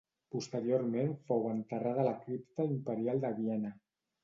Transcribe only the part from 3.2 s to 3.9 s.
de Viena.